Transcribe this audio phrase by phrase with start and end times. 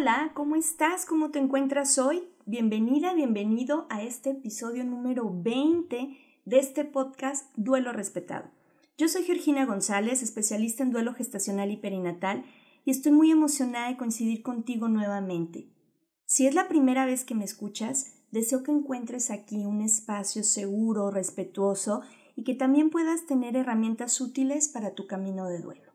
[0.00, 1.06] Hola, ¿cómo estás?
[1.06, 2.22] ¿Cómo te encuentras hoy?
[2.46, 8.48] Bienvenida, bienvenido a este episodio número 20 de este podcast Duelo Respetado.
[8.96, 12.44] Yo soy Georgina González, especialista en duelo gestacional y perinatal,
[12.84, 15.68] y estoy muy emocionada de coincidir contigo nuevamente.
[16.26, 21.10] Si es la primera vez que me escuchas, deseo que encuentres aquí un espacio seguro,
[21.10, 22.02] respetuoso
[22.36, 25.87] y que también puedas tener herramientas útiles para tu camino de duelo.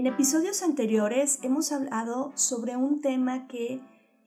[0.00, 3.82] En episodios anteriores hemos hablado sobre un tema que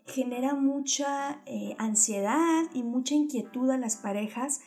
[0.05, 4.61] genera mucha eh, ansiedad y mucha inquietud a las parejas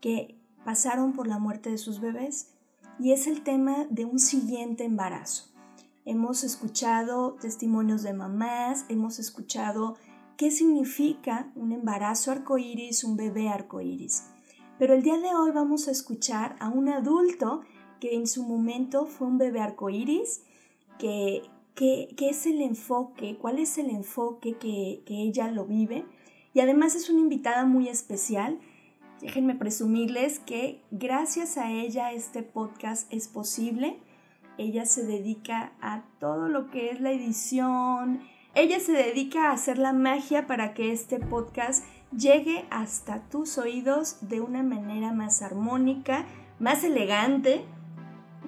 [0.00, 2.52] que pasaron por la muerte de sus bebés
[3.00, 5.50] y es el tema de un siguiente embarazo.
[6.04, 9.96] Hemos escuchado testimonios de mamás, hemos escuchado
[10.36, 14.26] qué significa un embarazo arcoíris, un bebé arcoíris.
[14.78, 17.62] Pero el día de hoy vamos a escuchar a un adulto
[17.98, 20.42] que en su momento fue un bebé arcoíris,
[21.02, 21.42] que,
[22.16, 26.04] que, es el enfoque, cuál es el enfoque que, que ella lo vive.
[26.54, 28.60] Y además es una invitada muy especial.
[29.20, 33.98] Déjenme presumirles que gracias a ella este podcast es posible.
[34.58, 38.20] Ella se dedica a todo lo que es la edición.
[38.54, 41.84] Ella se dedica a hacer la magia para que este podcast
[42.16, 46.26] llegue hasta tus oídos de una manera más armónica,
[46.60, 47.64] más elegante.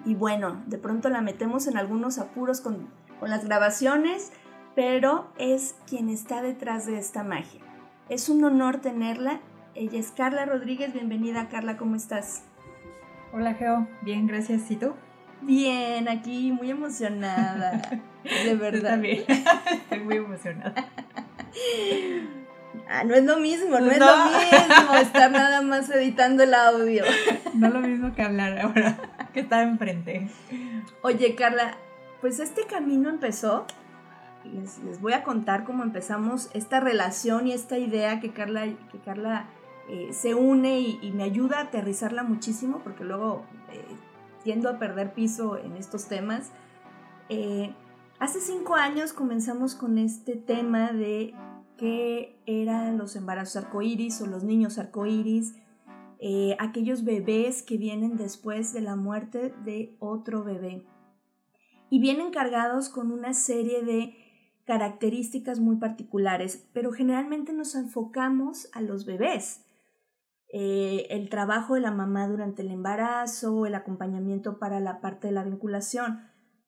[0.04, 2.88] Y bueno, de pronto la metemos en algunos apuros con,
[3.20, 4.32] con las grabaciones,
[4.74, 7.60] pero es quien está detrás de esta magia.
[8.08, 9.40] Es un honor tenerla.
[9.74, 10.92] Ella es Carla Rodríguez.
[10.92, 12.42] Bienvenida, Carla, ¿cómo estás?
[13.32, 13.88] Hola, Geo.
[14.02, 14.70] Bien, gracias.
[14.70, 14.92] ¿Y tú?
[15.40, 17.82] Bien, aquí muy emocionada.
[18.22, 18.92] De verdad.
[18.92, 19.24] también.
[19.72, 20.74] Estoy muy emocionada.
[22.88, 27.04] Ah, no es lo mismo, no, es lo mismo estar nada más editando el audio.
[27.54, 28.96] No lo mismo que hablar ahora,
[29.34, 30.30] que estar enfrente.
[31.02, 31.76] Oye, Carla,
[32.22, 33.66] pues este camino empezó.
[34.44, 39.46] Les, voy a contar cómo empezamos esta relación y esta idea que Carla, que Carla
[39.88, 43.84] eh, se une y, y, me ayuda a aterrizarla muchísimo, porque luego eh,
[44.44, 46.52] tiendo a perder piso en estos temas.
[47.28, 47.74] Eh,
[48.20, 51.34] hace cinco años comenzamos con este tema de
[51.76, 55.54] qué eran los embarazos arcoíris o los niños arcoíris,
[56.20, 60.86] eh, aquellos bebés que vienen después de la muerte de otro bebé.
[61.90, 64.14] Y vienen cargados con una serie de
[64.64, 69.64] características muy particulares, pero generalmente nos enfocamos a los bebés.
[70.56, 75.32] Eh, el trabajo de la mamá durante el embarazo, el acompañamiento para la parte de
[75.32, 76.20] la vinculación.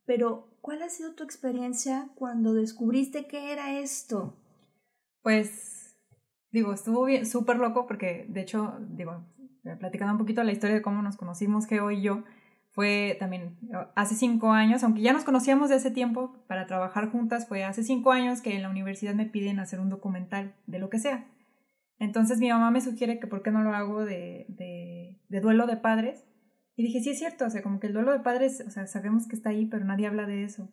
[0.04, 4.36] Pero, ¿cuál ha sido tu experiencia cuando descubriste qué era esto?
[5.22, 5.96] Pues,
[6.50, 9.24] digo, estuvo bien, súper loco porque, de hecho, digo,
[9.78, 12.22] platicando un poquito la historia de cómo nos conocimos, Geo y yo,
[12.76, 13.56] fue también
[13.94, 17.82] hace cinco años, aunque ya nos conocíamos de ese tiempo para trabajar juntas, fue hace
[17.82, 21.26] cinco años que en la universidad me piden hacer un documental de lo que sea.
[21.98, 25.66] Entonces mi mamá me sugiere que por qué no lo hago de, de, de, duelo
[25.66, 26.24] de padres.
[26.76, 28.86] Y dije, sí es cierto, o sea, como que el duelo de padres, o sea,
[28.86, 30.70] sabemos que está ahí, pero nadie habla de eso.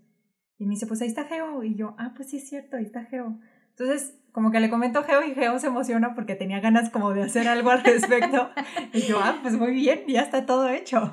[0.57, 1.63] Y me dice, pues ahí está Geo.
[1.63, 3.39] Y yo, ah, pues sí es cierto, ahí está Geo.
[3.77, 7.13] Entonces, como que le comento a Geo y Geo se emociona porque tenía ganas como
[7.13, 8.49] de hacer algo al respecto.
[8.93, 11.11] y yo, ah, pues muy bien, ya está todo hecho.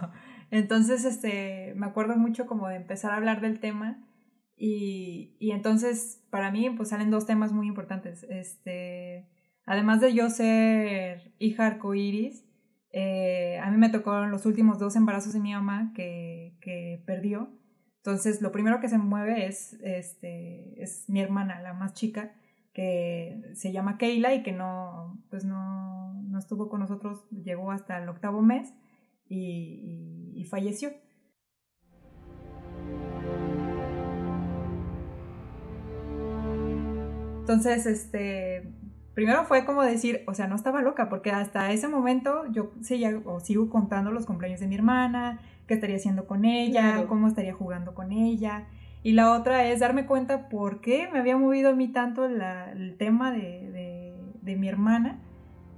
[0.51, 4.03] Entonces, este, me acuerdo mucho como de empezar a hablar del tema
[4.57, 8.25] Y, y entonces, para mí, pues salen dos temas muy importantes.
[8.29, 9.29] Este,
[9.65, 12.45] además de yo ser hija arcoíris,
[12.93, 17.51] eh, a mí me tocó los últimos dos embarazos de mi mamá que, que perdió.
[17.99, 22.33] Entonces, lo primero que se mueve es, este, es mi hermana, la más chica,
[22.73, 28.03] que se llama Keila y que no, pues no, no estuvo con nosotros, llegó hasta
[28.03, 28.73] el octavo mes
[29.29, 30.91] y, y, y falleció.
[37.41, 38.73] Entonces, este,
[39.15, 43.21] primero fue como decir, o sea, no estaba loca, porque hasta ese momento yo seguía
[43.25, 47.09] o sigo contando los cumpleaños de mi hermana, qué estaría haciendo con ella, Claro.
[47.09, 48.69] cómo estaría jugando con ella.
[49.03, 52.71] Y la otra es darme cuenta por qué me había movido a mí tanto la-
[52.73, 55.19] el tema de, de- de mi hermana,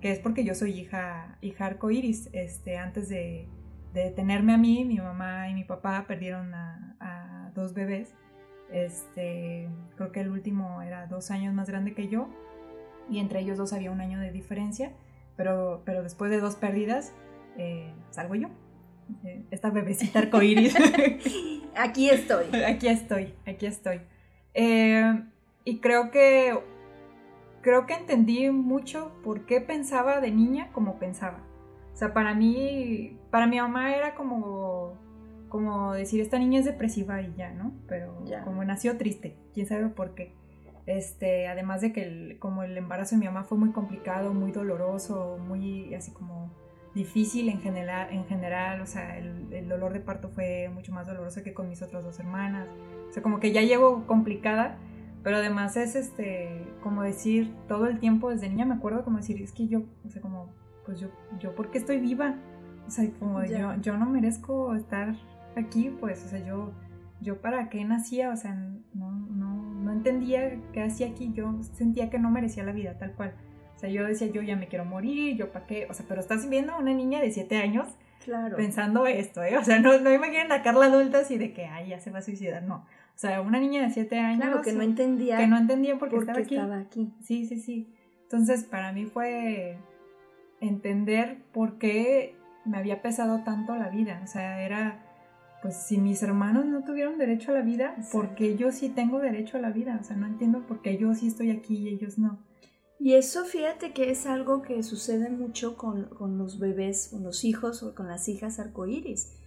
[0.01, 2.29] que es porque yo soy hija, hija arcoíris.
[2.33, 3.47] Este, antes de,
[3.95, 8.13] de tenerme a mí, mi mamá y mi papá perdieron a, a dos bebés.
[8.73, 12.29] Este, creo que el último era dos años más grande que yo
[13.11, 14.93] y entre ellos dos había un año de diferencia,
[15.37, 17.13] pero, pero después de dos pérdidas
[17.59, 18.49] eh, salgo yo,
[19.25, 20.75] eh, esta bebecita arcoíris.
[21.77, 22.47] Aquí estoy.
[22.67, 24.01] aquí estoy, aquí estoy.
[24.55, 25.23] Eh,
[25.65, 26.59] y creo que
[27.63, 31.39] creo que entendí mucho por qué pensaba de niña como pensaba.
[31.93, 34.95] O sea, para mí, para mi mamá era como,
[35.49, 37.73] como decir, esta niña es depresiva y ya, ¿no?
[37.87, 38.43] Pero Ya.
[38.45, 40.33] como nació triste, quién sabe por qué.
[40.87, 44.51] Este, además de que el- como el embarazo de mi mamá fue muy complicado, muy
[44.51, 46.51] doloroso, muy así como
[46.95, 51.07] difícil en general, en general o sea, el, el dolor de parto fue mucho más
[51.07, 52.69] doloroso que con mis otras dos hermanas.
[53.09, 54.77] O sea, como que ya llego complicada,
[55.23, 59.41] pero además es este, como decir, todo el tiempo desde niña me acuerdo como decir,
[59.43, 60.53] es que yo, o sea, como,
[60.85, 61.09] pues yo,
[61.39, 62.37] yo, ¿por qué estoy viva?
[62.87, 63.77] O sea, como Ya.
[63.77, 65.15] yo, yo no merezco estar
[65.57, 66.73] aquí, pues, o sea, yo,
[67.21, 68.55] yo para qué nacía, o sea,
[68.95, 73.13] no, no, no entendía qué hacía aquí, yo sentía que no merecía la vida tal
[73.13, 73.35] cual.
[73.83, 76.21] O sea, yo decía, yo ya me quiero morir, yo para qué, o sea, pero
[76.21, 77.89] estás viendo a una niña de 7 años
[78.25, 78.57] Claro.
[78.57, 79.57] pensando esto, ¿eh?
[79.59, 82.21] O sea, no, no imaginen a Carla adulta así de que, ay, ya se va
[82.21, 82.77] a suicidar, no.
[82.77, 86.11] O sea, una niña de 7 años Claro, que no entendía que no entendía por
[86.11, 86.55] qué por qué estaba aquí.
[86.55, 87.13] estaba aquí.
[87.25, 87.93] Sí, sí, sí.
[88.23, 89.79] Entonces, para mí fue
[90.61, 94.21] entender por qué me había pesado tanto la vida.
[94.23, 95.03] O sea, era,
[95.61, 99.19] pues, si mis hermanos no tuvieron derecho a la vida, ¿por qué yo sí tengo
[99.19, 99.99] derecho a la vida?
[100.01, 102.39] O sea, no entiendo por qué yo sí estoy aquí y ellos no.
[103.05, 107.45] Y eso fíjate que es algo que sucede mucho con, con los bebés, con los
[107.45, 109.41] hijos o con las hijas arcoíris.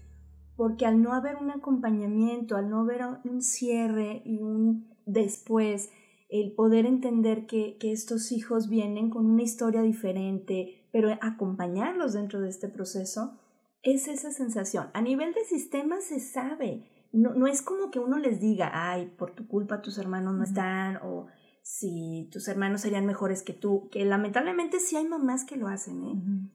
[0.58, 5.90] Porque al no haber un acompañamiento, al no haber un cierre y un después,
[6.28, 12.42] el poder entender que, que estos hijos vienen con una historia diferente, pero acompañarlos dentro
[12.42, 13.40] de este proceso,
[13.84, 14.90] es esa sensación.
[14.94, 16.90] A nivel de sistema se sabe.
[17.14, 20.44] No, no es como que uno les diga, ay, por tu culpa tus hermanos no
[20.44, 21.28] están, o
[21.66, 26.04] si tus hermanos serían mejores que tú, que lamentablemente sí hay mamás que lo hacen,
[26.04, 26.14] ¿eh?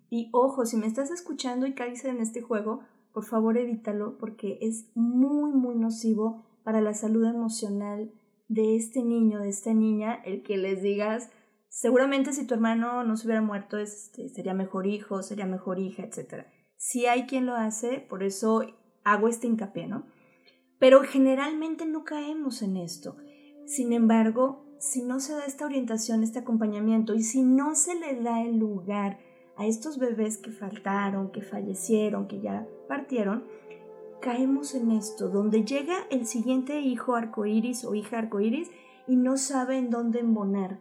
[0.09, 4.59] Y ojo, si me estás escuchando y caes en este juego, por favor evítalo porque
[4.61, 8.13] es muy, muy nocivo para la salud emocional
[8.47, 11.29] de este niño, de esta niña, el que les digas,
[11.69, 16.05] seguramente si tu hermano no se hubiera muerto, este, sería mejor hijo, sería mejor hija,
[16.05, 16.47] etc.
[16.77, 18.63] Si hay quien lo hace, por eso
[19.03, 20.07] hago este hincapié, ¿no?
[20.79, 23.17] Pero generalmente no caemos en esto.
[23.67, 28.21] Sin embargo, si no se da esta orientación, este acompañamiento, y si no se le
[28.21, 29.19] da el lugar
[29.57, 33.45] a estos bebés que faltaron, que fallecieron, que ya partieron,
[34.21, 38.71] caemos en esto, donde llega el siguiente hijo arcoíris o hija arcoíris
[39.07, 40.81] y no sabe en dónde embonar,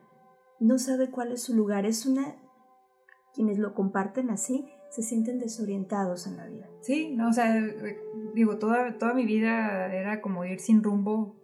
[0.59, 1.85] no sabe cuál es su lugar.
[1.85, 2.35] Es una.
[3.33, 6.67] Quienes lo comparten así se sienten desorientados en la vida.
[6.81, 8.01] Sí, no, o sea, eh,
[8.33, 11.35] digo, toda, toda mi vida era como ir sin rumbo,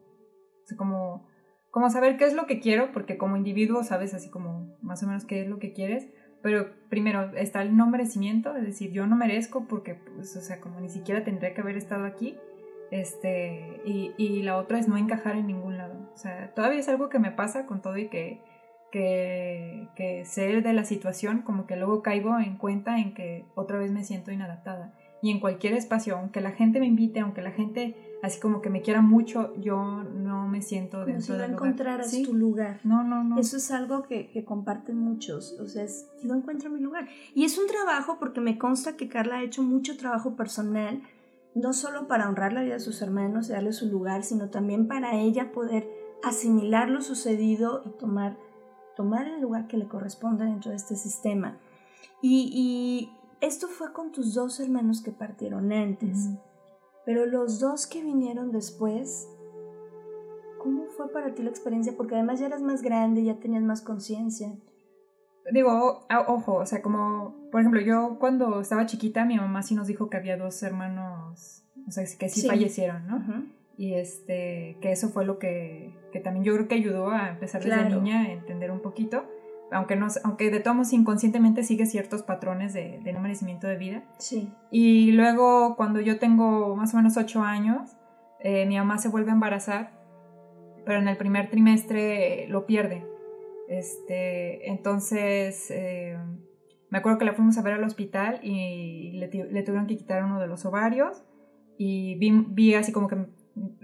[0.77, 1.27] como,
[1.75, 5.07] como saber qué es lo que quiero, porque como individuo sabes así como más o
[5.07, 6.07] menos qué es lo que quieres,
[6.41, 10.61] pero primero está el no merecimiento, es decir, yo no merezco porque, pues, o sea,
[10.61, 12.37] como ni siquiera tendría que haber estado aquí,
[12.91, 16.87] este, y, y la otra es no encajar en ningún lado, o sea, todavía es
[16.87, 18.39] algo que me pasa con todo y que
[18.89, 23.77] que, que sé de la situación, como que luego caigo en cuenta en que otra
[23.77, 24.93] vez me siento inadaptada.
[25.21, 28.69] Y en cualquier espacio, aunque la gente me invite, aunque la gente así como que
[28.69, 31.67] me quiera mucho, yo no me siento Como si dentro no del lugar.
[31.67, 32.23] encontraras Sí.
[32.23, 32.79] tu lugar.
[32.83, 33.39] No, no, no.
[33.39, 37.07] Eso es algo que, que comparten muchos, o sea, es, no encuentro mi lugar.
[37.33, 41.01] Y es un trabajo porque me consta que Carla ha hecho mucho trabajo personal,
[41.53, 44.87] no solo para honrar la vida de sus hermanos y darle su lugar, sino también
[44.87, 45.87] para ella poder
[46.23, 48.37] asimilar lo sucedido y tomar,
[48.97, 51.57] tomar el lugar que le corresponde dentro de este sistema.
[52.21, 53.11] Y, y
[53.45, 56.29] esto fue con tus dos hermanos que partieron antes.
[57.05, 59.27] Pero los dos que vinieron después
[60.59, 61.93] ¿Cómo fue para ti la experiencia?
[61.95, 64.51] Porque además ya eras más grande, ya tenías más conciencia.
[65.51, 69.75] Digo, o- ojo, o sea, como, por ejemplo, yo cuando estaba chiquita, mi mamá sí
[69.75, 72.47] nos dijo que había dos hermanos, o sea, que sí, Sí.
[72.47, 73.23] fallecieron, ¿no?
[73.77, 77.61] Y este, que eso fue lo que, que también yo creo que ayudó a empezar
[77.63, 79.23] desde niña a entender un poquito,
[79.75, 83.77] aunque, no, aunque de todos modos inconscientemente sigue ciertos patrones de, de no merecimiento de
[83.77, 84.03] vida.
[84.17, 84.51] Sí.
[84.71, 87.97] Y luego cuando yo tengo más o menos ocho años,
[88.39, 89.91] eh, mi mamá se vuelve a embarazar,
[90.85, 93.05] pero en el primer trimestre eh, lo pierde.
[93.67, 96.17] Este, entonces, eh,
[96.89, 100.23] me acuerdo que la fuimos a ver al hospital y le, le tuvieron que quitar
[100.23, 101.23] uno de los ovarios
[101.77, 103.17] y vi, vi así como que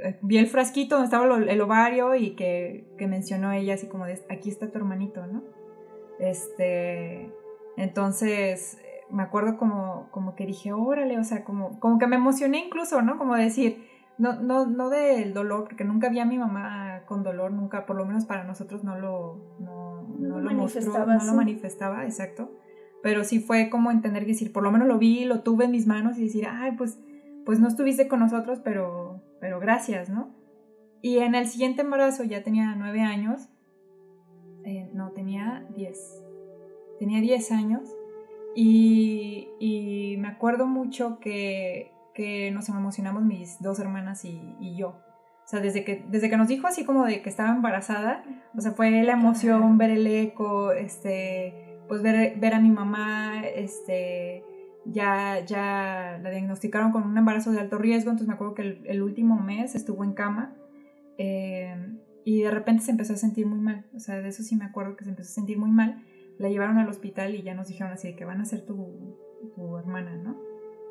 [0.04, 4.06] eh, vi el frasquito donde estaba el ovario y que, que mencionó ella así como
[4.06, 5.44] de aquí está tu hermanito, ¿no?
[6.22, 7.34] Este,
[7.78, 12.66] entonces me acuerdo como, como que dije, órale, o sea, como, como que me emocioné
[12.66, 13.18] incluso, ¿no?
[13.18, 13.88] Como decir,
[14.18, 17.96] no, no, no del dolor, porque nunca vi a mi mamá con dolor, nunca, por
[17.96, 21.34] lo menos para nosotros no lo, no, No no lo lo mostró, manifestaba, no lo
[21.34, 22.52] manifestaba, exacto.
[23.02, 25.72] Pero sí fue como entender que decir, por lo menos lo vi, lo tuve en
[25.72, 27.00] mis manos y decir, ay, pues,
[27.46, 30.36] pues no estuviste con nosotros, pero, pero gracias, ¿no?
[31.02, 33.50] Y en el siguiente embarazo ya tenía nueve años,
[34.66, 36.24] eh, no, tenía diez,
[37.00, 37.82] tenía diez años
[38.56, 44.90] y, y me acuerdo mucho que, que nos emocionamos mis dos hermanas y, y yo.
[44.90, 48.24] O sea, desde que, desde que nos dijo así como de que estaba embarazada,
[48.56, 53.46] o sea, fue la emoción, ver el eco, este, pues ver, ver a mi mamá,
[53.48, 54.44] este,
[54.86, 58.82] ya, ya la diagnosticaron con un embarazo de alto riesgo, entonces me acuerdo que el,
[58.86, 60.56] el último mes estuvo en cama
[61.18, 61.76] eh,
[62.24, 64.66] y de repente se empezó a sentir muy mal, o sea, de eso sí me
[64.66, 66.04] acuerdo que se empezó a sentir muy mal,
[66.38, 69.18] la llevaron al hospital y ya nos dijeron así de que van a ser tu,
[69.56, 70.38] tu hermana, ¿no?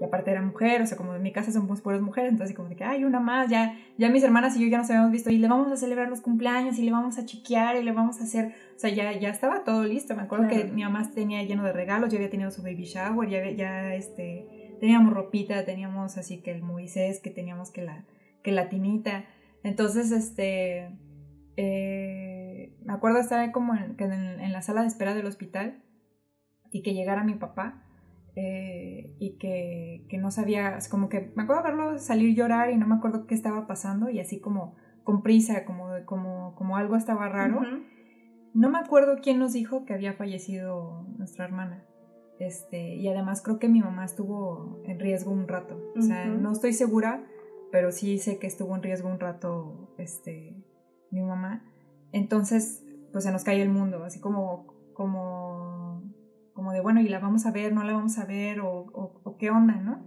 [0.00, 2.70] Y aparte era mujer, o sea, como en mi casa somos puras mujeres, entonces como
[2.70, 5.30] de que, ay, una más, ya, ya mis hermanas y yo ya nos habíamos visto
[5.30, 8.18] y le vamos a celebrar los cumpleaños y le vamos a chiquear y le vamos
[8.20, 10.64] a hacer, o sea, ya, ya estaba todo listo, me acuerdo Claro.
[10.66, 13.94] que mi mamá tenía lleno de regalos, yo había tenido su baby shower, ya, ya
[13.94, 18.04] este, teníamos ropita, teníamos así que el Moisés, que teníamos que la,
[18.42, 19.26] que la tinita,
[19.62, 20.88] entonces, este,
[21.60, 25.82] eh, me acuerdo estar como en, que en, en la sala de espera del hospital
[26.72, 27.82] y que llegara mi papá
[28.36, 32.86] eh, y que, que no sabía, como que me acuerdo verlo salir llorar y no
[32.86, 37.28] me acuerdo qué estaba pasando y así como con prisa, como, como, como algo estaba
[37.28, 37.60] raro.
[38.54, 41.84] No me acuerdo quién nos dijo que había fallecido nuestra hermana.
[42.38, 45.92] Este, y además creo que mi mamá estuvo en riesgo un rato.
[45.96, 47.24] O sea, no estoy segura,
[47.70, 50.56] pero sí sé que estuvo en riesgo un rato este,
[51.10, 51.64] mi mamá.
[52.12, 56.02] Entonces, pues se nos cae el mundo, así como, como,
[56.52, 59.36] como de, bueno, y la vamos a ver, no la vamos a ver, o, o,
[59.38, 60.02] qué onda, ¿no?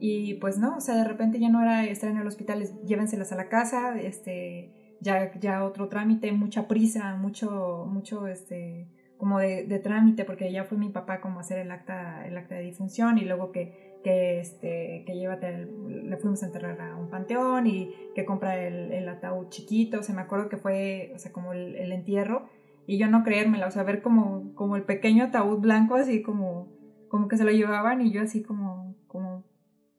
[0.00, 2.80] Y pues no, o sea, de repente ya no era estar en el hospital, es,
[2.84, 9.38] llévenselas a la casa, este, ya, ya otro trámite, mucha prisa, mucho, mucho, este, como
[9.38, 12.62] de, de trámite, porque ya fue mi papá como hacer el acta, el acta de
[12.62, 17.08] difunción y luego que, que, este, que llévate, el- le fuimos a enterrar a un
[17.10, 21.18] panteón y que compra el, el ataúd chiquito, o sea, me acuerdo que fue, o
[21.18, 22.48] sea, como el, el entierro
[22.86, 26.68] y yo no creérmela, o sea, ver como, como el pequeño ataúd blanco así como,
[27.08, 29.44] como que se lo llevaban y yo así como, como,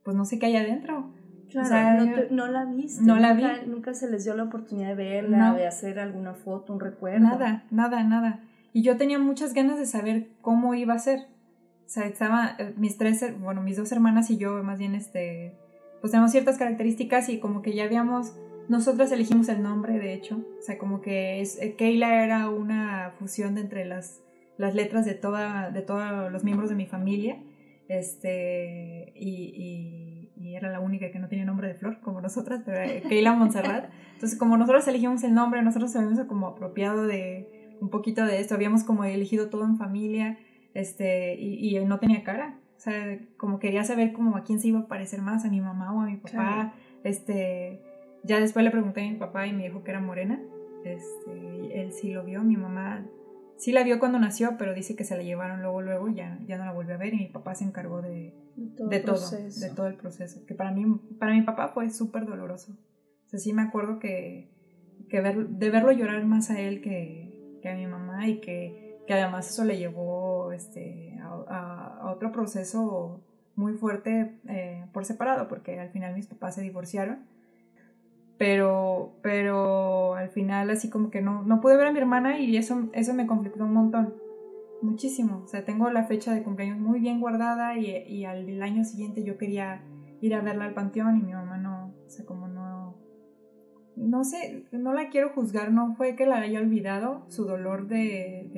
[0.03, 1.11] pues no sé qué hay adentro.
[1.49, 3.03] Claro, O sea, no, te- no la viste.
[3.03, 3.69] no la nunca, vi.
[3.69, 5.55] Nunca se les dio la oportunidad de verla, No.
[5.55, 7.19] de hacer alguna foto, un recuerdo.
[7.25, 8.43] Nada, nada, nada.
[8.71, 11.21] Y yo tenía muchas ganas de saber cómo iba a ser.
[11.97, 15.53] Estaba, eh, mis tres, bueno, mis dos hermanas y yo, más bien, este,
[16.01, 18.35] pues tenemos ciertas características y como que ya habíamos,
[18.67, 20.37] nosotras elegimos el nombre, de hecho.
[20.59, 24.21] O sea, como que es, eh, Keila era una fusión de entre las,
[24.57, 27.41] las letras de, toda, de todos los miembros de mi familia.
[27.87, 32.61] Este, y, y, y era la única que no tenía nombre de flor, como nosotras,
[32.63, 33.89] pero era Keila Montserrat.
[34.13, 38.53] Entonces, como nosotros elegimos el nombre, nosotros habíamos como apropiado de un poquito de esto,
[38.53, 40.37] habíamos como elegido todo en familia,
[40.73, 42.59] este, y, y no tenía cara.
[42.77, 45.61] O sea, como quería saber como a quién se iba a parecer más, a mi
[45.61, 46.31] mamá o a mi papá.
[46.31, 46.71] Claro.
[47.03, 47.81] Este,
[48.23, 50.39] ya después le pregunté a mi papá y me dijo que era morena.
[50.85, 53.05] Este, él sí lo vio, mi mamá
[53.59, 56.57] sí la vio cuando nació, pero dice que se la llevaron luego, luego, ya, ya
[56.57, 58.33] no la volvió a ver y mi papá se encargó de,
[58.77, 60.45] todo de todo, de todo el proceso.
[60.45, 60.85] Que para mí,
[61.19, 62.71] para mi papá fue súper doloroso.
[63.25, 64.49] O sea, sí me acuerdo que,
[65.09, 68.88] que ver, de verlo llorar más a él que, que a mi mamá y que,
[69.09, 73.19] que además eso le llevó este, a, otro proceso
[73.55, 77.25] muy fuerte eh, por separado, porque al final mis papás se divorciaron.
[78.37, 82.55] Pero, pero al final así como que no, no pude ver a mi hermana y
[82.55, 84.13] eso, eso me conflictó un montón
[84.83, 85.41] muchísimo.
[85.43, 89.23] O sea, tengo la fecha de cumpleaños muy bien guardada y, y al año siguiente
[89.23, 89.81] yo quería
[90.21, 92.95] ir a verla al panteón y mi mamá no, o sea, como no,
[93.99, 98.49] no sé, no la quiero juzgar, no fue que la haya olvidado, su dolor de,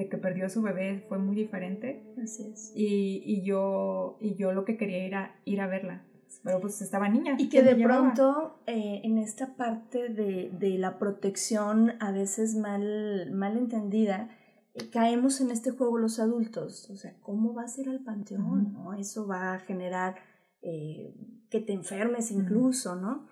[0.00, 2.02] de que perdió a su bebé fue muy diferente.
[2.22, 2.72] Así es.
[2.74, 6.02] Y, y, yo, y yo lo que quería era ir a verla.
[6.42, 7.36] Pero pues estaba niña.
[7.38, 13.30] Y que de pronto eh, en esta parte de, de, la protección a veces mal,
[13.32, 14.30] mal entendida,
[14.72, 16.88] eh, caemos en este juego los adultos.
[16.88, 18.72] O sea, ¿cómo vas a ir al panteón?
[18.72, 18.94] ¿no?
[18.94, 20.16] Eso va a generar
[20.62, 21.14] eh,
[21.50, 23.26] que te enfermes incluso, ¿no?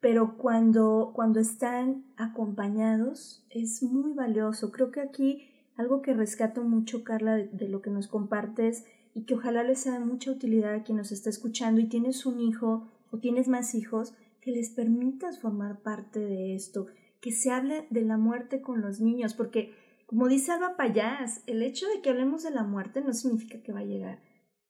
[0.00, 4.70] Pero cuando, cuando están acompañados es muy valioso.
[4.70, 5.49] Creo que aquí
[5.80, 8.84] algo que rescato mucho, Carla, de, de lo que nos compartes
[9.14, 12.24] y que ojalá les sea de mucha utilidad a quien nos está escuchando y tienes
[12.26, 16.86] un hijo o tienes más hijos, que les permitas formar parte de esto,
[17.20, 19.74] que se hable de la muerte con los niños, porque
[20.06, 23.72] como dice Alba Payás, el hecho de que hablemos de la muerte no significa que
[23.72, 24.20] va a llegar.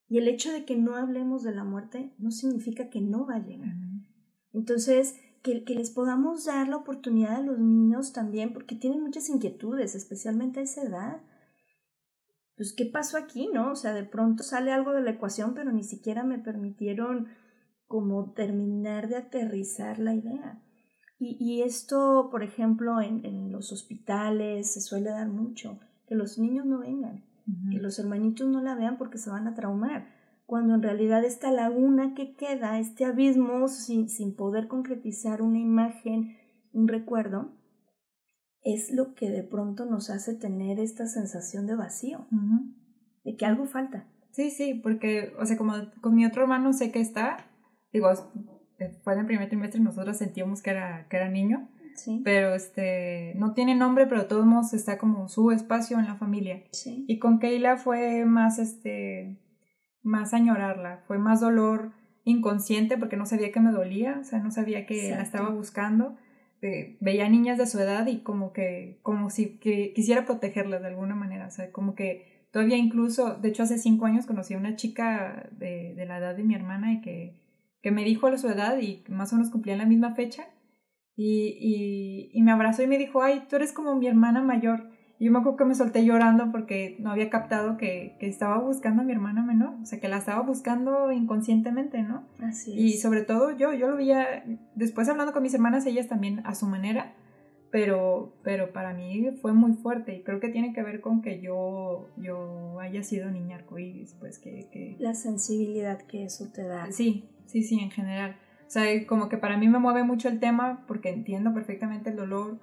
[0.07, 3.37] Y el hecho de que no hablemos de la muerte no significa que no va
[3.37, 3.75] a llegar.
[4.53, 9.29] Entonces, que, que, les podamos dar la oportunidad a los niños también, porque tienen muchas
[9.29, 11.21] inquietudes, especialmente a esa edad
[12.61, 13.73] pues, ¿qué pasó aquí, no?
[13.73, 17.29] O sea, de pronto sale algo de la ecuación, pero ni siquiera me permitieron
[17.87, 20.63] como terminar de aterrizar la idea.
[21.19, 26.39] Y, y esto, por ejemplo, en, en, los hospitales se suele dar mucho, que los
[26.39, 27.71] niños no vengan, uh -huh.
[27.71, 30.07] que los hermanitos no la vean porque se van a traumar,
[30.51, 36.37] cuando en realidad esta laguna que queda, este abismo sin, sin poder concretizar una imagen,
[36.73, 37.53] un recuerdo,
[38.65, 42.75] es lo que de pronto nos hace tener esta sensación de vacío, uh -huh.
[43.23, 44.09] de que algo falta.
[44.33, 47.37] Sí, sí, porque, o sea, como con mi otro hermano sé que está,
[47.93, 48.09] digo,
[49.05, 52.23] fue en el primer trimestre nosotros sentíamos que era, que era niño, sí.
[52.25, 56.65] pero este, no tiene nombre, pero todos modos está como su espacio en la familia.
[56.73, 57.05] Sí.
[57.07, 59.39] Y con Keila fue más, este,
[60.03, 61.93] más añorarla, fue más dolor
[62.25, 65.17] inconsciente porque no sabía que me dolía, o sea, no sabía que Exacto.
[65.17, 66.17] la estaba buscando
[66.61, 70.89] de, veía niñas de su edad y como que, como si que quisiera protegerlas de
[70.89, 74.59] alguna manera, o sea, como que todavía incluso, de hecho hace cinco años conocí a
[74.59, 77.41] una chica de, de la edad de mi hermana y que,
[77.83, 80.49] que me dijo a su edad y más o menos cumplía la misma fecha
[81.17, 84.91] y, y, y me abrazó y me dijo, ay, tú eres como mi hermana mayor.
[85.21, 88.59] Y yo me acuerdo que me solté llorando porque no había captado que, que, estaba
[88.59, 92.25] buscando a mi hermana menor, o sea, que la estaba buscando inconscientemente, ¿no?
[92.43, 92.79] Así es.
[92.79, 94.43] Y sobre todo yo, yo lo veía,
[94.75, 97.13] después hablando con mis hermanas, ellas también a su manera,
[97.71, 101.43] pero, pero para mí fue muy fuerte y creo que tiene que ver con que
[101.43, 104.97] yo, yo haya sido niña arcoíris, pues que, que...
[105.01, 106.91] La sensibilidad que eso te da.
[106.93, 108.37] Sí, sí, sí, en general.
[108.67, 112.17] O sea, como que para mí me mueve mucho el tema porque entiendo perfectamente el
[112.17, 112.59] dolor,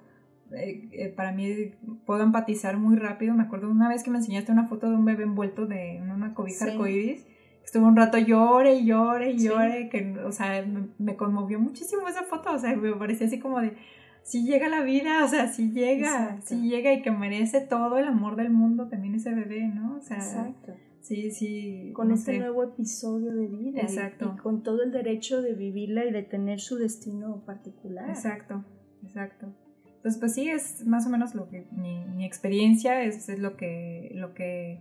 [0.52, 1.72] eh, eh, para mí
[2.06, 3.34] puedo empatizar muy rápido.
[3.34, 6.10] Me acuerdo una vez que me enseñaste una foto de un bebé envuelto de en
[6.10, 6.70] una cobija sí.
[6.72, 7.26] arcoíris.
[7.64, 9.88] Estuve un rato llore y llore y llore, sí.
[9.90, 13.60] que, o sea, me, me, conmovió muchísimo esa foto, o sea, me parecía así como
[13.60, 13.76] de,
[14.22, 18.06] si llega la vida, o sea, si llega, si llega y que merece todo el
[18.06, 19.96] amor del mundo también ese bebé, ¿no?
[19.96, 20.74] O sea, Exacto.
[21.00, 21.92] Sí, sí.
[21.94, 22.38] Con no este sé.
[22.38, 23.80] nuevo episodio de vida.
[23.80, 24.32] Exacto.
[24.34, 28.10] Y, y, con todo el derecho de vivirla y de tener su destino particular.
[28.10, 28.64] Exacto,
[29.02, 29.54] exacto.
[29.98, 33.56] Entonces, pues sí, es más o menos lo que mi, mi experiencia es, es, lo
[33.56, 34.80] que lo que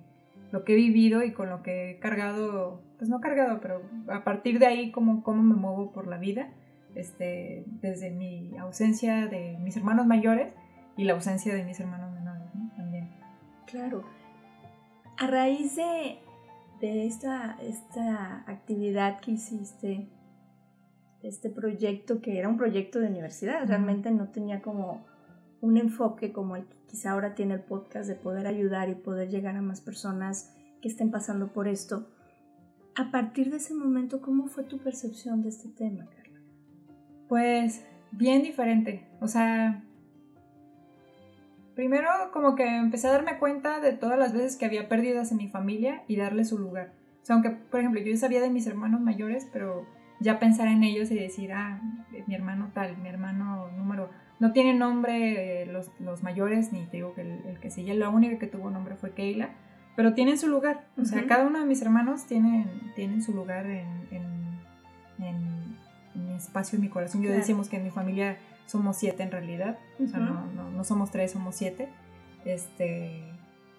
[0.52, 4.24] lo que he vivido y con lo que he cargado, pues no cargado, pero a
[4.24, 6.50] partir de ahí cómo, cómo me muevo por la vida,
[6.96, 10.54] este, desde mi ausencia de mis hermanos mayores
[10.96, 12.72] y la ausencia de mis hermanos menores, ¿no?
[12.76, 13.10] También.
[13.66, 14.04] Claro.
[15.18, 16.20] A raíz de,
[16.80, 20.08] de esta, esta actividad que hiciste,
[21.24, 25.06] este proyecto que era un proyecto de universidad, realmente no tenía como
[25.62, 29.30] un enfoque como el que quizá ahora tiene el podcast de poder ayudar y poder
[29.30, 32.08] llegar a más personas que estén pasando por esto.
[32.96, 36.40] A partir de ese momento, ¿cómo fue tu percepción de este tema, Carla?
[37.28, 39.08] Pues bien diferente.
[39.20, 39.84] O sea,
[41.76, 45.38] primero como que empecé a darme cuenta de todas las veces que había pérdidas en
[45.38, 46.94] mi familia y darle su lugar.
[47.22, 49.86] O sea, aunque, por ejemplo, yo sabía de mis hermanos mayores, pero
[50.20, 51.82] ya pensar en ellos y decir, ah,
[52.26, 54.10] mi hermano tal, mi hermano número...
[54.40, 57.96] No tiene nombre eh, los, los, mayores, ni te digo que el, el, que sigue,
[57.96, 59.50] la única que tuvo nombre fue Keila,
[59.96, 60.86] pero tienen su lugar.
[60.98, 61.28] O sea, uh -huh.
[61.28, 64.26] cada uno de mis hermanos tienen, tienen su lugar en, en,
[65.20, 65.78] en,
[66.14, 67.22] en mi espacio, en mi corazón.
[67.22, 67.40] Yo claro.
[67.40, 70.06] decimos que en mi familia somos siete en realidad, uh -huh.
[70.06, 71.90] o sea, no, no, no, somos tres, somos siete.
[72.46, 73.24] Este,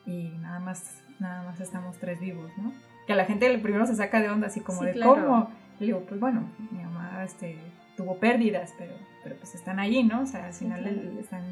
[0.07, 2.73] y nada más, nada más estamos tres vivos, ¿no?
[3.07, 5.15] Que a la gente primero se saca de onda, así como sí, de claro.
[5.15, 5.51] cómo.
[5.79, 6.43] Le digo, pues bueno,
[6.73, 7.57] mi mamá este,
[7.99, 10.23] tuvo pérdidas, pero, pero pues están ahí, ¿no?
[10.23, 10.87] O sea, al final
[11.21, 11.45] están,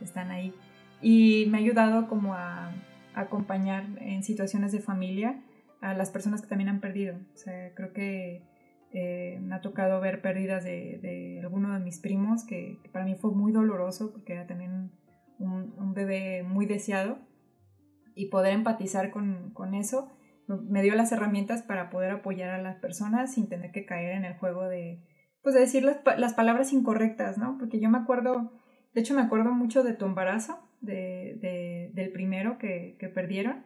[0.00, 0.54] están ahí.
[1.02, 2.68] Y me ha ayudado como a,
[3.14, 5.42] a, acompañar en situaciones de familia
[5.80, 7.16] a las personas que también han perdido.
[7.34, 8.46] O sea, creo que
[8.90, 13.04] Eh, me ha tocado ver pérdidas de, de alguno de mis primos, que, que para
[13.04, 14.90] mí fue muy doloroso porque era también
[15.38, 17.18] un, un bebé muy deseado
[18.14, 20.08] y poder empatizar con, con, eso
[20.46, 24.24] me dio las herramientas para poder apoyar a las personas sin tener que caer en
[24.24, 25.02] el juego de,
[25.48, 27.56] pues de decir las, las palabras incorrectas, ¿no?
[27.58, 28.52] Porque yo me acuerdo,
[28.92, 33.64] de hecho me acuerdo mucho de tu embarazo, de, de del primero que, que perdieron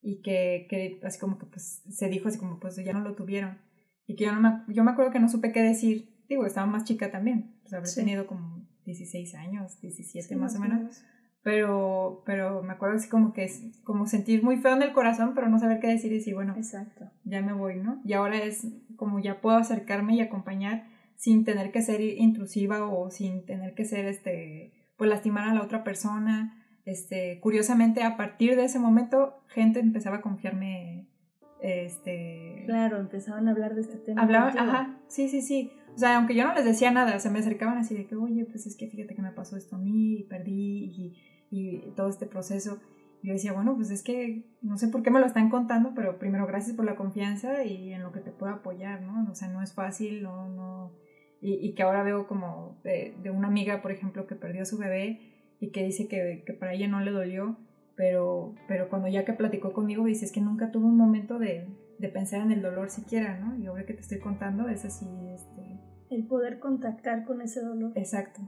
[0.00, 3.16] y que, que, así como que pues se dijo así como pues ya no lo
[3.16, 3.58] tuvieron
[4.06, 6.68] y que yo, no me, yo me acuerdo que no supe qué decir, digo, estaba
[6.68, 7.96] más chica también, pues habré sí.
[7.96, 10.78] tenido como 16 años, 17 sí, más, más o menos.
[10.78, 11.04] menos
[11.42, 15.32] pero, pero me acuerdo así como que es como sentir muy feo en el corazón,
[15.34, 17.10] pero no saber qué decir y decir, bueno, Exacto.
[17.24, 18.00] ya me voy, ¿no?
[18.04, 20.93] Y ahora es como ya puedo acercarme y acompañar
[21.24, 25.62] sin tener que ser intrusiva o sin tener que ser, este, pues lastimar a la
[25.62, 26.62] otra persona.
[26.84, 31.08] Este, curiosamente, a partir de ese momento, gente empezaba a confiarme,
[31.62, 32.64] este...
[32.66, 34.20] Claro, empezaban a hablar de este tema.
[34.20, 35.72] Hablaba, ajá, sí, sí, sí.
[35.94, 38.44] O sea, aunque yo no les decía nada, se me acercaban así de que, oye,
[38.44, 41.16] pues es que fíjate que me pasó esto a mí y perdí y
[41.54, 42.80] y todo este proceso.
[43.22, 46.18] Yo decía, bueno, pues es que no sé por qué me lo están contando, pero
[46.18, 49.30] primero gracias por la confianza y en lo que te puedo apoyar, ¿no?
[49.30, 50.92] O sea, no es fácil, no, no.
[51.44, 54.64] Y, y que ahora veo como de, de, una amiga, por ejemplo, que perdió a
[54.64, 55.20] su bebé
[55.60, 57.58] y que dice que, que para ella no le dolió,
[57.96, 61.68] pero, pero cuando ya que platicó conmigo, dice, es que nunca tuvo un momento de,
[61.98, 63.58] de pensar en el dolor siquiera, ¿no?
[63.58, 65.80] Y ahora que te estoy contando, es así, este...
[66.08, 67.92] El poder contactar con ese dolor.
[67.94, 68.40] Exacto.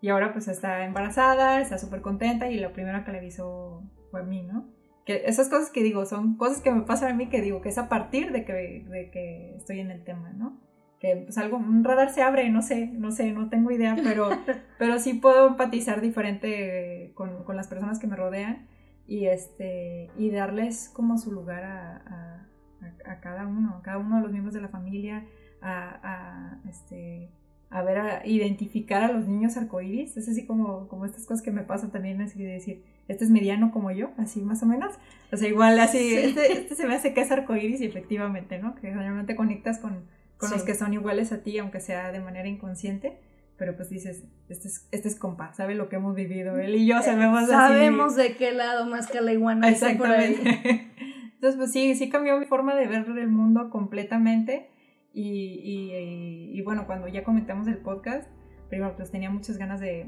[0.00, 4.22] Y ahora pues está embarazada, está súper contenta y lo primero que le avisó fue
[4.22, 4.66] a mí, ¿no?
[5.06, 7.68] Que esas cosas que digo son cosas que me pasan a mí que digo que
[7.68, 10.58] es a partir de que, de que estoy en el tema, ¿no?
[11.00, 14.28] Que pues algo, un radar se abre, no sé, no sé, no tengo idea, pero,
[14.78, 18.68] pero sí puedo empatizar diferente con, con las personas que me rodean
[19.06, 24.16] y, este, y darles como su lugar a, a, a, cada uno, a cada uno
[24.16, 25.24] de los miembros de la familia,
[25.62, 27.30] a, a este,
[27.70, 30.16] a ver, a identificar a los niños arcoíris.
[30.16, 33.30] Es así como, como estas cosas que me pasan también, así de decir, este es
[33.30, 34.94] mediano como yo, así más o menos.
[35.32, 36.14] O sea, igual así, sí.
[36.16, 38.74] este, este, se me hace que es arcoíris y efectivamente, ¿no?
[38.74, 40.04] Que realmente conectas con,
[40.40, 40.56] con sí.
[40.56, 43.20] los que son iguales a ti, aunque sea de manera inconsciente.
[43.56, 46.86] Pero pues dices, este es, este es compa, sabe lo que hemos vivido, él y
[46.86, 48.22] yo sabemos Sabemos así.
[48.28, 49.68] de qué lado más que la iguana.
[49.68, 50.90] Exactamente.
[51.34, 54.70] Entonces, pues sí, sí cambió mi forma de ver el mundo completamente
[55.12, 58.28] y, y, y, bueno, cuando ya comentamos el podcast,
[58.68, 60.06] primero pues tenía muchas ganas de,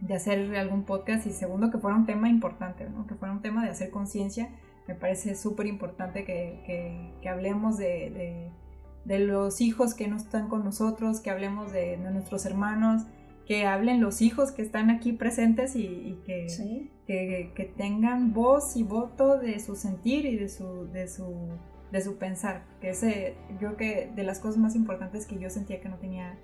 [0.00, 3.06] de hacer algún podcast y segundo que fuera un tema importante, ¿no?
[3.06, 4.50] que fuera un tema de hacer conciencia.
[4.86, 8.50] Me parece súper importante que, que, que, hablemos de, de,
[9.04, 13.02] de, los hijos que no están con nosotros, que hablemos de, de, nuestros hermanos,
[13.46, 16.90] que hablen los hijos que están aquí presentes y, y que, ¿Sí?
[17.06, 21.26] que, que, tengan voz y voto de su sentir y de su, de su
[21.92, 25.50] de su pensar, que ese, yo creo que de las cosas más importantes que yo
[25.50, 26.38] sentía que no tenía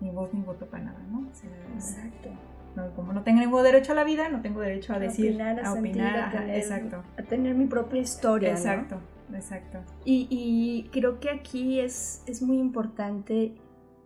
[0.00, 1.28] ni voz ni voto para nada, ¿no?
[1.30, 2.30] O sea, exacto.
[2.74, 5.32] No, como no tengo ningún derecho a la vida, no tengo derecho a, a decir,
[5.32, 7.04] opinar, a, a opinar, a tener, exacto.
[7.18, 8.50] A tener mi propia historia.
[8.50, 9.13] Exacto, ¿no?
[9.32, 9.78] Exacto.
[10.04, 13.54] Y, y creo que aquí es, es muy importante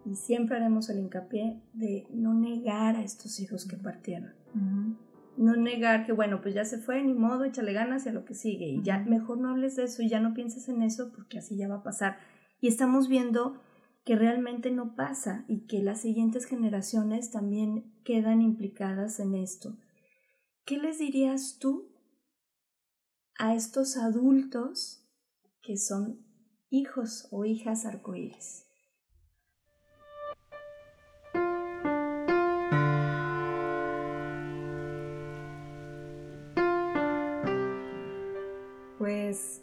[0.04, 4.32] y siempre haremos el hincapié de no negar a estos hijos que partieron.
[4.54, 8.08] Uh -huh no negar que bueno, pues ya se fue, ni modo, échale ganas y
[8.08, 8.66] a lo que sigue.
[8.66, 11.56] Y ya mejor no hables de eso y ya no pienses en eso porque así
[11.56, 12.18] ya va a pasar.
[12.60, 13.62] Y estamos viendo
[14.04, 19.76] que realmente no pasa y que las siguientes generaciones también quedan implicadas en esto.
[20.64, 21.92] ¿Qué les dirías tú
[23.38, 25.07] a estos adultos
[25.68, 26.24] que son
[26.70, 28.64] hijos o hijas arcoíris?
[38.96, 39.62] pues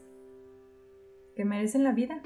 [1.35, 2.21] que merecen la vida,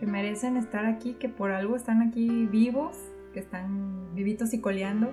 [0.00, 2.96] que merecen estar aquí, que por algo están aquí vivos,
[3.34, 5.12] que están vivitos y coleando,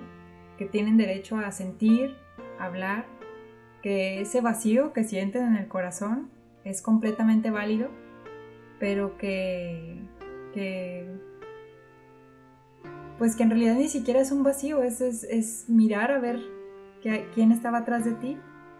[0.56, 2.16] que tienen derecho a sentir,
[2.58, 3.04] a hablar,
[3.82, 6.30] que ese vacío que sienten en el corazón
[6.64, 7.88] es completamente válido,
[8.78, 10.00] pero que,
[10.52, 11.06] que
[13.18, 16.40] pues que en realidad ni siquiera es un vacío, es, es, mirar a ver
[17.02, 18.36] que, quién estaba atrás de ti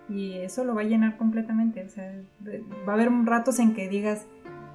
[0.08, 1.84] y eso lo va a llenar completamente.
[1.84, 2.12] O sea,
[2.88, 4.26] va a haber ratos en que digas,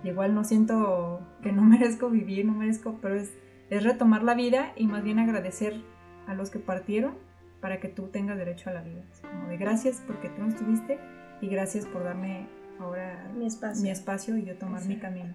[0.04, 3.34] igual no siento que no merezco vivir, no merezco, pero es,
[3.70, 5.82] es retomar la vida y más bien agradecer
[6.28, 7.16] a los que partieron
[7.60, 9.02] para que tú tengas derecho a la vida.
[9.22, 11.00] Como de gracias porque tú no estuviste
[11.42, 12.48] y gracias por darme
[12.80, 15.34] ahora mi espacio, mi espacio y yo tomar mi camino.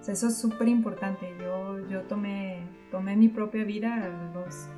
[0.00, 1.34] O sea, eso es súper importante.
[1.40, 4.68] Yo, yo tomé, tomé mi propia vida a los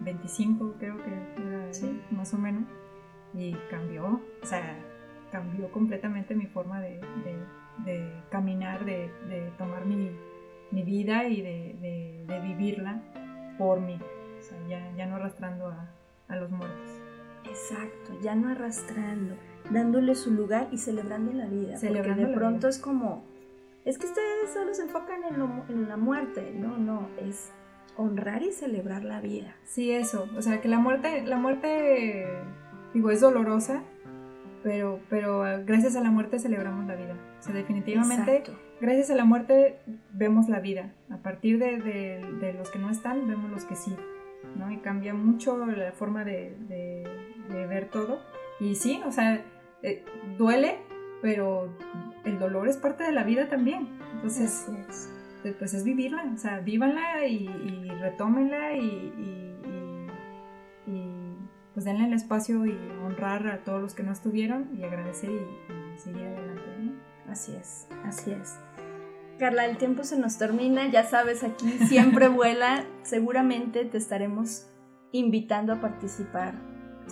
[0.00, 2.00] 25, creo que era sí.
[2.10, 2.64] más o menos
[3.34, 4.78] y cambió, o sea,
[5.30, 10.10] cambió completamente mi forma de, de, de caminar, de, de, tomar mi,
[10.70, 13.00] mi vida y de vivirla
[13.58, 13.98] por mí.
[14.38, 15.88] O sea, ya, ya no arrastrando a,
[16.28, 17.02] a los muertos.
[17.44, 19.36] Exacto, ya no arrastrando,
[19.70, 21.76] dándole su lugar y celebrando la vida.
[21.76, 22.68] Celebrando porque de pronto vida.
[22.70, 23.24] es como,
[23.84, 26.52] es que ustedes solo se enfocan en, lo- en la muerte.
[26.56, 27.50] No, no, es
[27.96, 29.54] honrar y celebrar la vida.
[29.64, 30.28] Sí, eso.
[30.36, 32.26] O sea, que la muerte, la muerte,
[32.94, 33.82] digo, es dolorosa,
[34.62, 37.16] pero, pero eh, gracias a la muerte celebramos la vida.
[37.40, 38.58] O sea, definitivamente, Exacto.
[38.80, 39.78] gracias a la muerte
[40.12, 40.92] vemos la vida.
[41.10, 43.94] A partir de, de- de los que no están, vemos los que sí.
[44.56, 44.70] ¿no?
[44.70, 47.06] Y cambia mucho la forma de, de-
[47.48, 48.20] de ver todo.
[48.60, 49.42] Y sí, o sea,
[49.82, 50.04] eh,
[50.38, 50.78] duele,
[51.20, 51.68] pero
[52.24, 53.88] el dolor es parte de la vida también.
[54.14, 55.10] Entonces, es.
[55.44, 60.06] eh, pues es vivirla, o sea, vívanla y, y retómenla y, y-
[60.86, 61.38] y-
[61.74, 65.94] pues denle el espacio y honrar a todos los que no estuvieron y agradecer y,
[65.94, 66.62] y seguir adelante.
[66.80, 66.92] ¿no?
[67.32, 68.58] Así es, así es.
[69.38, 72.84] Carla, el tiempo se nos termina, ya sabes, aquí siempre vuela.
[73.02, 74.68] Seguramente te estaremos
[75.12, 76.54] invitando a participar,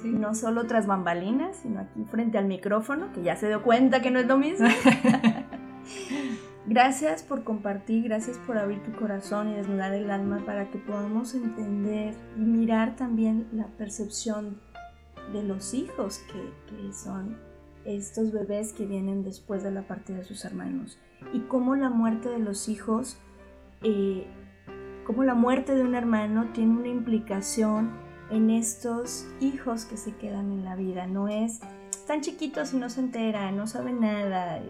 [0.02, 0.08] Sí.
[0.08, 4.10] no solo tras bambalinas, sino aquí frente al micrófono, que ya se dio cuenta que
[4.10, 4.68] no es lo mismo.
[6.66, 11.34] Gracias por compartir, gracias por abrir tu corazón y desnudar el alma para que podamos
[11.34, 14.60] entender y mirar también la percepción
[15.32, 17.36] de los hijos que, que son
[17.84, 20.98] estos bebés que vienen después de la partida de sus hermanos
[21.32, 23.18] y cómo la muerte de los hijos,
[23.82, 24.26] eh,
[25.04, 27.90] cómo la muerte de un hermano tiene una implicación
[28.30, 31.06] en estos hijos que se quedan en la vida.
[31.06, 31.60] No es
[32.06, 34.60] tan chiquitos y no se enteran, no saben nada,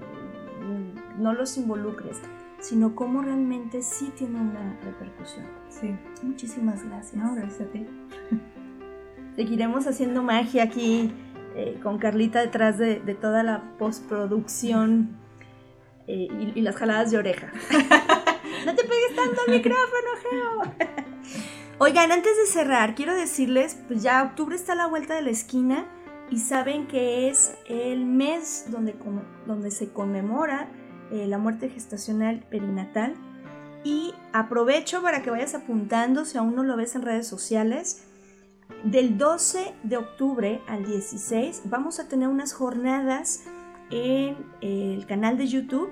[1.19, 2.19] no los involucres,
[2.61, 5.47] sino cómo realmente sí tiene una repercusión.
[5.69, 7.15] Sí, Muchísimas gracias.
[7.15, 7.87] no, gracias a ti.
[9.37, 11.13] Seguiremos haciendo magia aquí
[11.55, 15.17] eh, con Carlita detrás de, de toda la postproducción
[16.07, 17.53] eh, y, y las jaladas de oreja.
[18.67, 21.00] no te pegues tanto al micrófono, Geo.
[21.83, 25.31] Oigan, antes de cerrar, quiero decirles, pues ya octubre está a la vuelta de la
[25.31, 25.87] esquina
[26.29, 28.95] y saben que es el mes donde,
[29.47, 30.69] donde se conmemora
[31.11, 33.15] eh, la muerte gestacional perinatal.
[33.83, 38.05] Y aprovecho para que vayas apuntando, si aún no lo ves en redes sociales,
[38.85, 43.45] del 12 de octubre al 16 vamos a tener unas jornadas
[43.91, 45.89] en el canal de YouTube.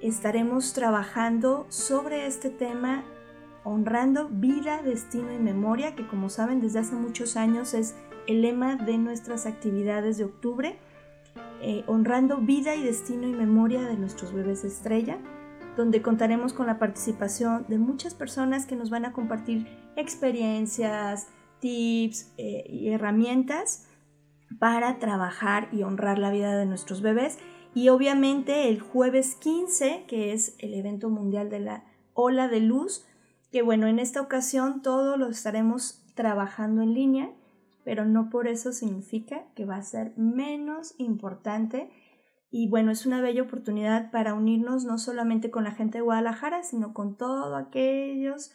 [0.00, 3.04] Estaremos trabajando sobre este tema,
[3.66, 7.96] honrando vida, destino y memoria, que como saben desde hace muchos años es
[8.28, 10.78] el lema de nuestras actividades de octubre.
[11.60, 15.18] Eh, honrando vida y destino y memoria de nuestros bebés estrella,
[15.76, 21.26] donde contaremos con la participación de muchas personas que nos van a compartir experiencias,
[21.58, 23.88] tips eh, y herramientas
[24.60, 27.38] para trabajar y honrar la vida de nuestros bebés.
[27.74, 33.04] Y obviamente el jueves 15, que es el evento mundial de la ola de luz,
[33.50, 37.30] que bueno, en esta ocasión todo lo estaremos trabajando en línea,
[37.84, 41.90] pero no por eso significa que va a ser menos importante.
[42.50, 46.62] Y bueno, es una bella oportunidad para unirnos no solamente con la gente de Guadalajara,
[46.62, 48.52] sino con todos aquellos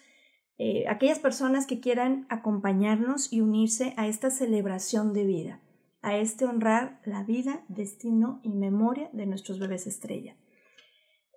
[0.63, 5.60] eh, aquellas personas que quieran acompañarnos y unirse a esta celebración de vida,
[6.04, 10.36] a este honrar la vida, destino y memoria de nuestros bebés estrella.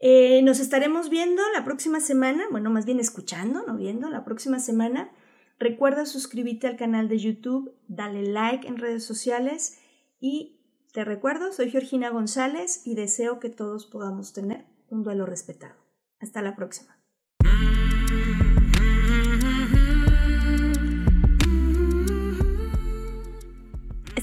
[0.01, 4.59] Eh, nos estaremos viendo la próxima semana, bueno, más bien escuchando, no viendo, la próxima
[4.59, 5.11] semana.
[5.59, 9.79] Recuerda suscribirte al canal de YouTube, dale like en redes sociales
[10.21, 10.61] y
[10.93, 15.75] te recuerdo, soy Georgina González y deseo que todos podamos tener un duelo respetado.
[16.21, 16.97] Hasta la próxima.